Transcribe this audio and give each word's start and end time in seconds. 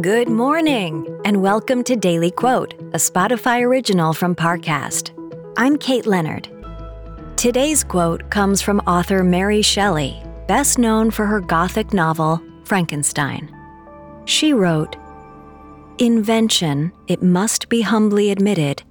Good 0.00 0.28
morning, 0.28 1.04
and 1.26 1.42
welcome 1.42 1.84
to 1.84 1.94
Daily 1.94 2.30
Quote, 2.30 2.72
a 2.94 2.96
Spotify 2.96 3.60
original 3.60 4.14
from 4.14 4.34
Parcast. 4.34 5.10
I'm 5.58 5.76
Kate 5.76 6.06
Leonard. 6.06 6.48
Today's 7.36 7.84
quote 7.84 8.30
comes 8.30 8.62
from 8.62 8.78
author 8.86 9.22
Mary 9.22 9.60
Shelley, 9.60 10.22
best 10.46 10.78
known 10.78 11.10
for 11.10 11.26
her 11.26 11.40
Gothic 11.40 11.92
novel, 11.92 12.40
Frankenstein. 12.64 13.54
She 14.24 14.54
wrote, 14.54 14.96
Invention, 15.98 16.92
it 17.08 17.22
must 17.22 17.68
be 17.68 17.82
humbly 17.82 18.30
admitted, 18.30 18.82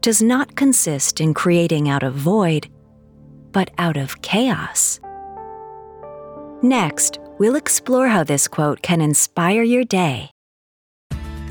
does 0.00 0.22
not 0.22 0.54
consist 0.54 1.20
in 1.20 1.34
creating 1.34 1.88
out 1.88 2.04
of 2.04 2.14
void, 2.14 2.68
but 3.50 3.72
out 3.78 3.96
of 3.96 4.22
chaos. 4.22 5.00
Next, 6.62 7.18
we'll 7.38 7.56
explore 7.56 8.06
how 8.06 8.22
this 8.22 8.46
quote 8.46 8.82
can 8.82 9.00
inspire 9.00 9.62
your 9.62 9.82
day. 9.82 10.30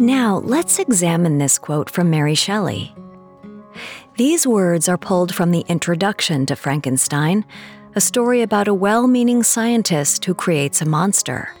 Now, 0.00 0.38
let's 0.44 0.78
examine 0.78 1.38
this 1.38 1.58
quote 1.58 1.90
from 1.90 2.08
Mary 2.08 2.36
Shelley. 2.36 2.94
These 4.16 4.46
words 4.46 4.88
are 4.88 4.96
pulled 4.96 5.34
from 5.34 5.50
the 5.50 5.64
introduction 5.66 6.46
to 6.46 6.54
Frankenstein, 6.54 7.44
a 7.96 8.00
story 8.00 8.42
about 8.42 8.68
a 8.68 8.74
well 8.74 9.08
meaning 9.08 9.42
scientist 9.42 10.24
who 10.24 10.34
creates 10.34 10.80
a 10.80 10.86
monster. 10.86 11.52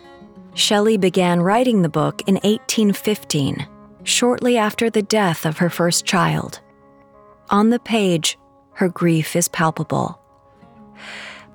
Shelley 0.54 0.96
began 0.96 1.40
writing 1.42 1.82
the 1.82 1.88
book 1.88 2.22
in 2.28 2.36
1815, 2.36 3.66
shortly 4.04 4.56
after 4.56 4.88
the 4.88 5.02
death 5.02 5.44
of 5.44 5.58
her 5.58 5.70
first 5.70 6.04
child. 6.04 6.60
On 7.50 7.70
the 7.70 7.80
page, 7.80 8.38
her 8.74 8.88
grief 8.88 9.34
is 9.34 9.48
palpable. 9.48 10.20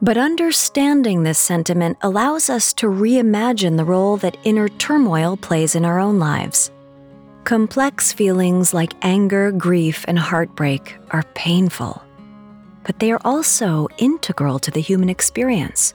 But 0.03 0.17
understanding 0.17 1.23
this 1.23 1.39
sentiment 1.39 1.97
allows 2.01 2.49
us 2.49 2.73
to 2.73 2.87
reimagine 2.87 3.77
the 3.77 3.85
role 3.85 4.17
that 4.17 4.35
inner 4.43 4.67
turmoil 4.67 5.37
plays 5.37 5.75
in 5.75 5.85
our 5.85 5.97
own 5.97 6.19
lives. 6.19 6.71
Complex 7.45 8.11
feelings 8.11 8.73
like 8.73 8.91
anger, 9.01 9.49
grief, 9.53 10.03
and 10.05 10.19
heartbreak 10.19 10.97
are 11.11 11.23
painful, 11.35 12.03
but 12.83 12.99
they 12.99 13.13
are 13.13 13.21
also 13.23 13.87
integral 13.97 14.59
to 14.59 14.71
the 14.71 14.81
human 14.81 15.07
experience. 15.07 15.93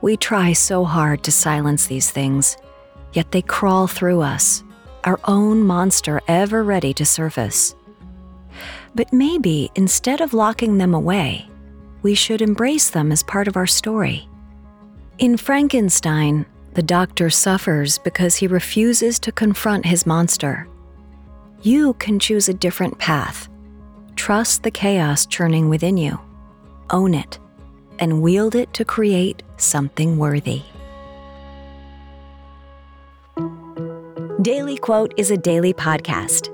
We 0.00 0.16
try 0.16 0.52
so 0.52 0.84
hard 0.84 1.24
to 1.24 1.32
silence 1.32 1.88
these 1.88 2.12
things, 2.12 2.56
yet 3.12 3.32
they 3.32 3.42
crawl 3.42 3.88
through 3.88 4.20
us, 4.20 4.62
our 5.02 5.18
own 5.24 5.64
monster 5.64 6.20
ever 6.28 6.62
ready 6.62 6.94
to 6.94 7.04
surface. 7.04 7.74
But 8.94 9.12
maybe 9.12 9.72
instead 9.74 10.20
of 10.20 10.32
locking 10.32 10.78
them 10.78 10.94
away, 10.94 11.48
we 12.04 12.14
should 12.14 12.42
embrace 12.42 12.90
them 12.90 13.10
as 13.10 13.22
part 13.22 13.48
of 13.48 13.56
our 13.56 13.66
story. 13.66 14.28
In 15.18 15.38
Frankenstein, 15.38 16.44
the 16.74 16.82
doctor 16.82 17.30
suffers 17.30 17.98
because 17.98 18.36
he 18.36 18.46
refuses 18.46 19.18
to 19.20 19.32
confront 19.32 19.86
his 19.86 20.06
monster. 20.06 20.68
You 21.62 21.94
can 21.94 22.18
choose 22.18 22.48
a 22.48 22.54
different 22.54 22.98
path. 22.98 23.48
Trust 24.16 24.62
the 24.64 24.70
chaos 24.70 25.24
churning 25.24 25.70
within 25.70 25.96
you, 25.96 26.20
own 26.90 27.14
it, 27.14 27.38
and 27.98 28.20
wield 28.22 28.54
it 28.54 28.74
to 28.74 28.84
create 28.84 29.42
something 29.56 30.18
worthy. 30.18 30.62
Daily 34.42 34.76
Quote 34.76 35.14
is 35.16 35.30
a 35.30 35.38
daily 35.38 35.72
podcast. 35.72 36.53